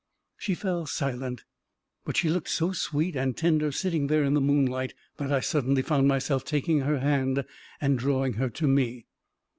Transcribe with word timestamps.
."She 0.37 0.55
fell 0.55 0.87
silent, 0.87 1.43
but 2.05 2.17
she 2.17 2.27
looked 2.27 2.49
so 2.49 2.71
sweet 2.71 3.15
and 3.15 3.37
tender 3.37 3.71
sitting 3.71 4.07
there 4.07 4.23
in 4.23 4.33
the 4.33 4.41
moonlight, 4.41 4.95
that 5.17 5.31
I 5.31 5.41
suddenly 5.41 5.83
found 5.83 6.07
myself 6.07 6.43
taking 6.43 6.79
her 6.79 6.97
hand 7.01 7.45
and 7.79 7.99
drawing 7.99 8.33
her 8.33 8.49
to 8.49 8.67
me. 8.67 9.05